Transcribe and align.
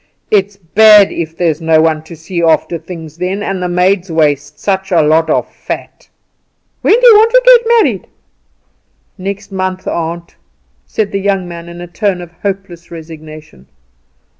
It 0.31 0.45
is 0.47 0.57
bad 0.57 1.11
if 1.11 1.37
there's 1.37 1.61
no 1.61 1.79
one 1.79 2.01
to 2.05 2.15
see 2.15 2.41
after 2.41 2.79
things 2.79 3.17
then; 3.17 3.43
and 3.43 3.61
the 3.61 3.69
maids 3.69 4.11
waste 4.11 4.57
such 4.59 4.91
a 4.91 5.03
lot 5.03 5.29
of 5.29 5.47
fat." 5.53 6.09
"When 6.81 6.99
do 6.99 7.05
you 7.05 7.13
want 7.17 7.31
to 7.33 7.41
get 7.45 7.67
married?" 7.77 8.07
"Next 9.19 9.51
month, 9.51 9.87
aunt," 9.87 10.37
said 10.87 11.11
the 11.11 11.21
young 11.21 11.47
man 11.47 11.69
in 11.69 11.81
a 11.81 11.85
tone 11.85 12.19
of 12.19 12.31
hopeless 12.41 12.89
resignation. 12.89 13.67